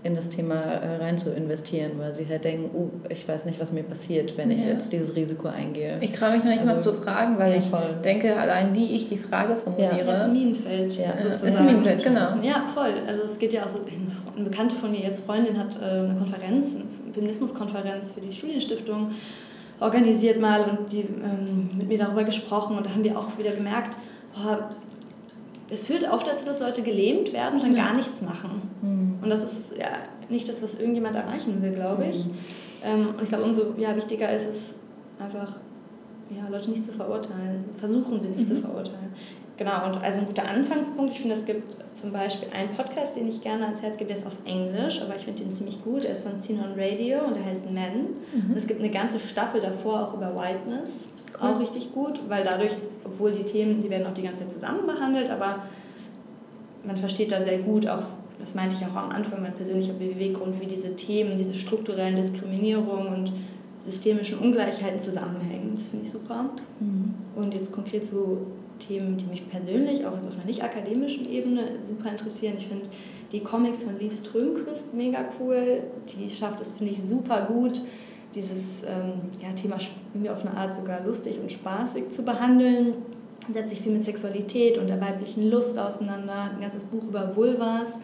[0.05, 3.59] in das Thema äh, rein zu investieren, weil sie halt denken, uh, ich weiß nicht,
[3.59, 4.67] was mir passiert, wenn ich ja.
[4.67, 5.97] jetzt dieses Risiko eingehe.
[6.01, 7.95] Ich traue mich noch nicht also, mal zu fragen, weil ja, ich voll.
[8.03, 9.97] denke, allein wie ich die Frage formuliere.
[9.97, 11.17] Ja, das ist ein Minenfeld ja.
[11.17, 11.47] sozusagen.
[11.47, 12.35] Ist ein Minenfeld, genau.
[12.43, 12.93] Ja, voll.
[13.07, 13.79] Also es geht ja auch so,
[14.35, 19.11] eine Bekannte von mir, jetzt Freundin, hat äh, eine Konferenz, eine Feminismuskonferenz für die Studienstiftung
[19.79, 23.51] organisiert mal und die ähm, mit mir darüber gesprochen und da haben wir auch wieder
[23.51, 23.97] gemerkt,
[24.33, 24.69] boah,
[25.69, 27.85] es führt oft dazu, dass Leute gelähmt werden und dann ja.
[27.85, 28.61] gar nichts machen.
[28.81, 29.14] Mhm.
[29.25, 29.87] Und das ist ja
[30.29, 32.25] nicht das, was irgendjemand erreichen will, glaube ich.
[32.25, 32.31] Mhm.
[32.83, 34.73] Ähm, und ich glaube, umso ja, wichtiger ist es
[35.19, 35.53] einfach,
[36.29, 37.65] ja, Leute nicht zu verurteilen.
[37.77, 38.55] Versuchen sie nicht mhm.
[38.55, 39.11] zu verurteilen.
[39.57, 43.27] Genau, und also ein guter Anfangspunkt, ich finde, es gibt zum Beispiel einen Podcast, den
[43.27, 46.05] ich gerne ans Herz gebe, der ist auf Englisch, aber ich finde den ziemlich gut.
[46.05, 48.09] Er ist von Cinon Radio und der heißt Men.
[48.33, 48.51] Mhm.
[48.51, 51.07] Und es gibt eine ganze Staffel davor auch über Whiteness
[51.41, 51.49] cool.
[51.49, 54.85] auch richtig gut, weil dadurch, obwohl die Themen, die werden auch die ganze Zeit zusammen
[54.85, 55.63] behandelt, aber
[56.83, 58.03] man versteht da sehr gut auch,
[58.39, 63.07] das meinte ich auch am Anfang, mein persönlicher Beweggrund, wie diese Themen, diese strukturellen Diskriminierungen
[63.07, 63.31] und
[63.77, 65.73] systemischen Ungleichheiten zusammenhängen.
[65.75, 66.49] Das finde ich super.
[66.79, 67.13] Mhm.
[67.35, 68.47] Und jetzt konkret zu
[68.79, 72.55] Themen, die mich persönlich auch jetzt auf einer nicht akademischen Ebene super interessieren.
[72.57, 72.89] Ich finde
[73.31, 75.83] die Comics von Liv Strömquist mega cool.
[76.09, 77.81] Die schafft es, finde ich, super gut,
[78.33, 79.77] dieses ähm, ja, Thema
[80.31, 82.95] auf eine Art sogar lustig und spaßig zu behandeln.
[83.51, 86.51] Setzt sich viel mit Sexualität und der weiblichen Lust auseinander.
[86.53, 87.99] Ein ganzes Buch über Vulvas.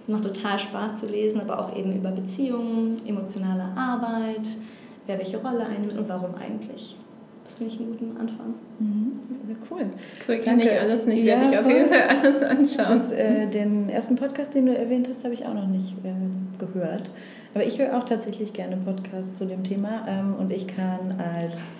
[0.00, 4.46] Es macht total Spaß zu lesen, aber auch eben über Beziehungen, emotionale Arbeit,
[5.06, 6.96] wer welche Rolle einnimmt und warum eigentlich.
[7.44, 8.54] Das finde ich einen guten Anfang.
[8.78, 9.12] Mhm.
[9.48, 9.86] Ja, cool.
[10.28, 12.98] Cool, kann ich alles nicht, ja, werde ich auf jeden Fall alles anschauen.
[12.98, 16.12] Das, äh, den ersten Podcast, den du erwähnt hast, habe ich auch noch nicht äh,
[16.58, 17.10] gehört.
[17.54, 21.72] Aber ich höre auch tatsächlich gerne Podcasts zu dem Thema ähm, und ich kann als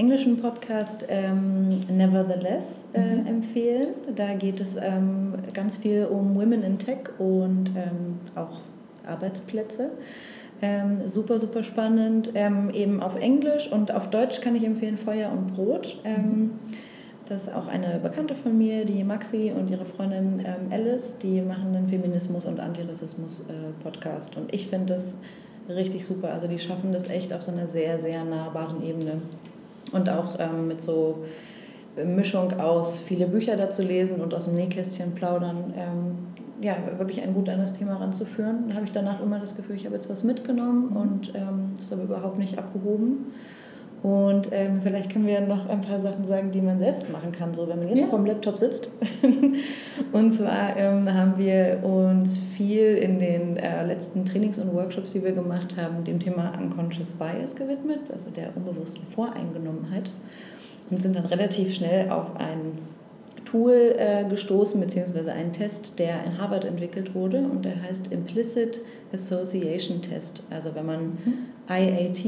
[0.00, 3.26] englischen Podcast ähm, Nevertheless äh, mhm.
[3.26, 3.88] empfehlen.
[4.16, 8.60] Da geht es ähm, ganz viel um Women in Tech und ähm, auch
[9.06, 9.90] Arbeitsplätze.
[10.62, 12.30] Ähm, super, super spannend.
[12.34, 15.98] Ähm, eben auf Englisch und auf Deutsch kann ich empfehlen Feuer und Brot.
[16.04, 16.50] Ähm, mhm.
[17.26, 21.42] Das ist auch eine Bekannte von mir, die Maxi und ihre Freundin ähm, Alice, die
[21.42, 24.34] machen einen Feminismus- und Antirassismus-Podcast.
[24.34, 25.18] Äh, und ich finde das
[25.68, 26.32] richtig super.
[26.32, 29.20] Also die schaffen das echt auf so einer sehr, sehr nahbaren Ebene.
[29.92, 31.24] Und auch ähm, mit so
[32.04, 35.74] Mischung aus viele Bücher dazu lesen und aus dem Nähkästchen plaudern.
[35.76, 36.18] Ähm,
[36.60, 38.68] ja, wirklich ein gut an das Thema ranzuführen.
[38.68, 41.84] Da habe ich danach immer das Gefühl, ich habe jetzt was mitgenommen und ähm, das
[41.84, 43.32] ist aber überhaupt nicht abgehoben.
[44.02, 47.52] Und ähm, vielleicht können wir noch ein paar Sachen sagen, die man selbst machen kann,
[47.52, 48.06] so wenn man jetzt ja.
[48.06, 48.90] vorm Laptop sitzt.
[50.12, 55.22] und zwar ähm, haben wir uns viel in den äh, letzten Trainings und Workshops, die
[55.22, 60.10] wir gemacht haben, dem Thema Unconscious Bias gewidmet, also der unbewussten Voreingenommenheit.
[60.90, 62.78] Und sind dann relativ schnell auf ein
[63.50, 68.80] Tool äh, gestoßen, beziehungsweise einen Test, der in Harvard entwickelt wurde und der heißt Implicit
[69.12, 70.42] Association Test.
[70.50, 71.34] Also wenn man mhm.
[71.68, 72.24] IAT,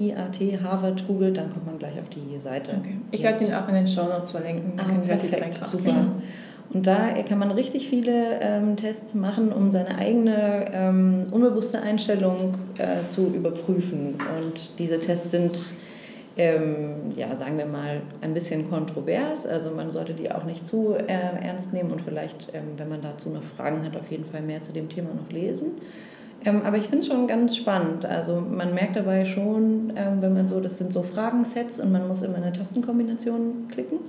[0.00, 2.72] IAT, Harvard googelt, dann kommt man gleich auf die Seite.
[2.80, 2.96] Okay.
[3.12, 4.72] Ich werde ihn auch in den Show Notes verlinken.
[4.76, 6.06] Ah, perfekt, super.
[6.72, 12.54] Und da kann man richtig viele ähm, Tests machen, um seine eigene ähm, unbewusste Einstellung
[12.78, 14.14] äh, zu überprüfen.
[14.40, 15.70] Und diese Tests sind
[16.36, 19.46] ähm, ja, sagen wir mal, ein bisschen kontrovers.
[19.46, 23.02] Also man sollte die auch nicht zu äh, ernst nehmen und vielleicht, ähm, wenn man
[23.02, 25.72] dazu noch Fragen hat, auf jeden Fall mehr zu dem Thema noch lesen.
[26.44, 28.04] Ähm, aber ich finde es schon ganz spannend.
[28.04, 32.06] Also man merkt dabei schon, ähm, wenn man so, das sind so Fragensets und man
[32.08, 34.00] muss immer eine Tastenkombination klicken.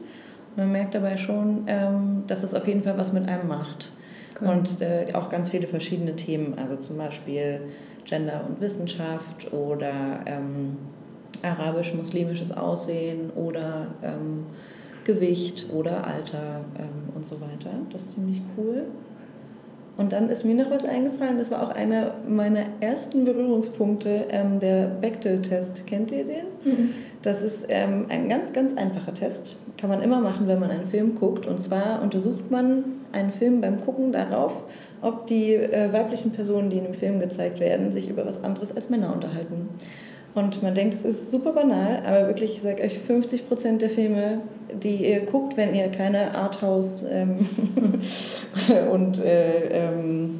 [0.55, 3.91] man merkt dabei schon, ähm, dass das auf jeden Fall was mit einem macht.
[4.41, 4.49] Cool.
[4.49, 7.61] Und äh, auch ganz viele verschiedene Themen, also zum Beispiel
[8.03, 10.77] Gender und Wissenschaft oder ähm,
[11.45, 14.45] arabisch-muslimisches Aussehen oder ähm,
[15.03, 17.69] Gewicht oder Alter ähm, und so weiter.
[17.91, 18.85] Das ist ziemlich cool.
[19.97, 24.59] Und dann ist mir noch was eingefallen, das war auch einer meiner ersten Berührungspunkte, ähm,
[24.59, 25.87] der Bechtel-Test.
[25.87, 26.45] Kennt ihr den?
[26.65, 26.89] Mhm.
[27.21, 29.57] Das ist ähm, ein ganz, ganz einfacher Test.
[29.77, 31.47] Kann man immer machen, wenn man einen Film guckt.
[31.47, 34.63] Und zwar untersucht man einen Film beim Gucken darauf,
[35.01, 38.75] ob die äh, weiblichen Personen, die in dem Film gezeigt werden, sich über was anderes
[38.75, 39.69] als Männer unterhalten.
[40.35, 43.89] Und man denkt, es ist super banal, aber wirklich, ich sage euch, 50 Prozent der
[43.89, 44.41] Filme,
[44.83, 47.47] die ihr guckt, wenn ihr keine Arthouse ähm,
[48.91, 50.39] und äh, ähm,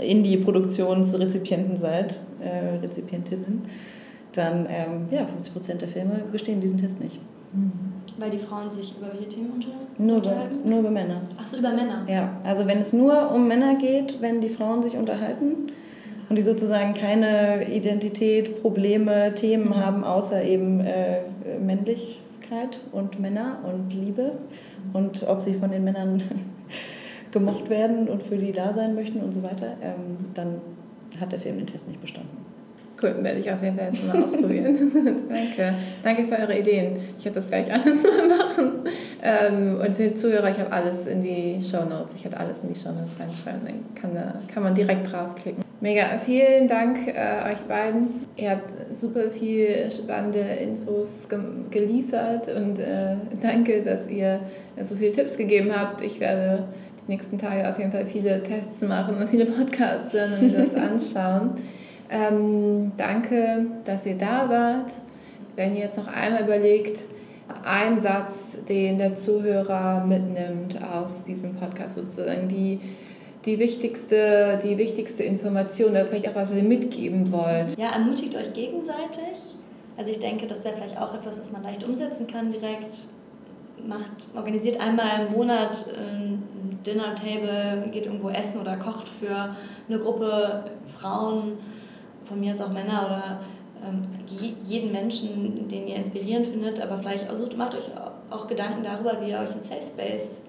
[0.00, 3.62] Indie-Produktionsrezipienten seid, äh, Rezipientinnen,
[4.32, 7.20] dann ähm, ja, 50 Prozent der Filme bestehen diesen Test nicht.
[8.16, 9.60] Weil die Frauen sich über welche Themen
[9.98, 10.60] nur unterhalten?
[10.60, 11.22] Über, nur über Männer.
[11.36, 12.06] Ach so, über Männer?
[12.08, 15.72] Ja, also wenn es nur um Männer geht, wenn die Frauen sich unterhalten,
[16.30, 19.76] und die sozusagen keine Identität, Probleme, Themen mhm.
[19.76, 21.18] haben, außer eben äh,
[21.60, 24.32] Männlichkeit und Männer und Liebe
[24.92, 26.22] und ob sie von den Männern
[27.32, 30.60] gemocht werden und für die da sein möchten und so weiter, ähm, dann
[31.20, 32.38] hat der Film den Test nicht bestanden.
[33.02, 34.92] Cool, werde ich auf jeden Fall jetzt mal ausprobieren.
[35.28, 35.74] Danke.
[36.02, 36.98] Danke für eure Ideen.
[37.18, 38.72] Ich werde das gleich alles mal machen.
[39.22, 42.14] Ähm, und für die Zuhörer, ich habe alles in die Show Notes.
[42.14, 43.62] Ich werde alles in die Show Notes reinschreiben.
[43.64, 45.69] Dann kann, kann man direkt draufklicken.
[45.82, 48.26] Mega, vielen Dank äh, euch beiden.
[48.36, 51.38] Ihr habt super viel spannende Infos ge
[51.70, 54.40] geliefert und äh, danke, dass ihr
[54.82, 56.02] so viele Tipps gegeben habt.
[56.02, 56.64] Ich werde
[56.98, 60.74] die nächsten Tage auf jeden Fall viele Tests machen und viele Podcasts hören und das
[60.74, 61.52] anschauen.
[62.10, 64.90] Ähm, danke, dass ihr da wart.
[65.56, 66.98] Wenn ihr jetzt noch einmal überlegt,
[67.64, 72.80] ein Satz, den der Zuhörer mitnimmt aus diesem Podcast sozusagen, die
[73.44, 77.78] die wichtigste, die wichtigste Information oder vielleicht auch was ihr mitgeben wollt?
[77.78, 79.38] Ja, ermutigt euch gegenseitig.
[79.96, 82.94] Also ich denke, das wäre vielleicht auch etwas, was man leicht umsetzen kann direkt.
[83.86, 86.42] Macht, organisiert einmal im Monat ein
[86.84, 89.54] Dinner Table, geht irgendwo essen oder kocht für
[89.88, 90.64] eine Gruppe
[90.98, 91.52] Frauen,
[92.24, 93.40] von mir aus auch Männer oder
[93.86, 94.02] ähm,
[94.68, 97.90] jeden Menschen, den ihr inspirierend findet, aber vielleicht also macht euch
[98.30, 100.42] auch Gedanken darüber, wie ihr euch ein Safe Space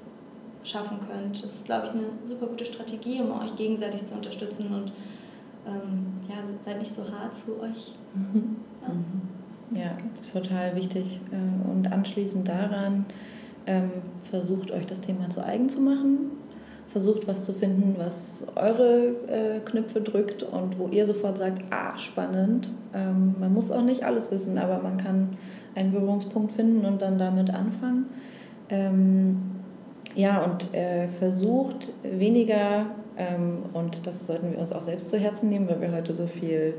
[0.63, 1.43] schaffen könnt.
[1.43, 4.91] Das ist, glaube ich, eine super gute Strategie, um euch gegenseitig zu unterstützen und
[5.65, 7.93] ähm, ja, seid nicht so hart zu euch.
[8.13, 8.57] Mhm.
[8.81, 8.93] Ja.
[8.93, 9.77] Mhm.
[9.77, 11.19] ja, das ist total wichtig.
[11.31, 13.05] Äh, und anschließend daran
[13.67, 13.91] ähm,
[14.29, 16.31] versucht euch das Thema zu eigen zu machen.
[16.87, 21.97] Versucht was zu finden, was eure äh, Knöpfe drückt und wo ihr sofort sagt, ah,
[21.97, 22.71] spannend.
[22.93, 25.29] Ähm, man muss auch nicht alles wissen, aber man kann
[25.73, 28.07] einen Berührungspunkt finden und dann damit anfangen.
[30.15, 35.49] Ja, und äh, versucht weniger, ähm, und das sollten wir uns auch selbst zu Herzen
[35.49, 36.75] nehmen, weil wir heute so viel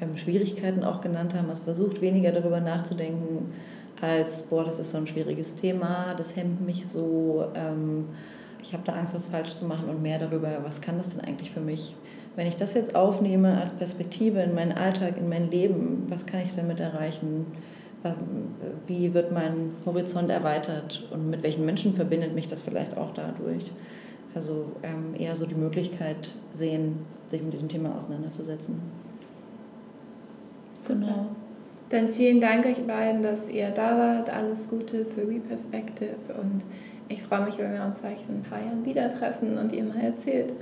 [0.00, 3.52] ähm, Schwierigkeiten auch genannt haben, es versucht weniger darüber nachzudenken,
[4.00, 8.06] als, boah, das ist so ein schwieriges Thema, das hemmt mich so, ähm,
[8.60, 11.20] ich habe da Angst, was falsch zu machen und mehr darüber, was kann das denn
[11.20, 11.96] eigentlich für mich?
[12.36, 16.40] Wenn ich das jetzt aufnehme als Perspektive in meinen Alltag, in mein Leben, was kann
[16.40, 17.46] ich damit erreichen?
[18.86, 23.70] Wie wird mein Horizont erweitert und mit welchen Menschen verbindet mich das vielleicht auch dadurch.
[24.34, 28.80] Also ähm, eher so die Möglichkeit sehen, sich mit diesem Thema auseinanderzusetzen.
[30.86, 31.26] Genau.
[31.90, 34.30] Dann vielen Dank euch beiden, dass ihr da wart.
[34.30, 36.62] Alles Gute für Reperspective und
[37.08, 39.84] ich freue mich, wenn wir uns vielleicht in ein paar Jahren wieder treffen und ihr
[39.84, 40.52] mal erzählt,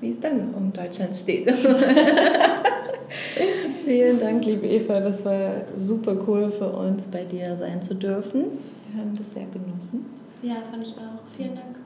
[0.00, 1.46] wie es dann um Deutschland steht.
[3.84, 5.00] Vielen Dank, liebe Eva.
[5.00, 8.44] Das war super cool für uns, bei dir sein zu dürfen.
[8.90, 10.06] Wir haben das sehr genossen.
[10.42, 11.20] Ja, fand ich auch.
[11.36, 11.76] Vielen Dank.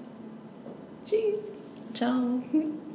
[1.05, 1.53] Tschüss.
[1.95, 2.41] Ciao.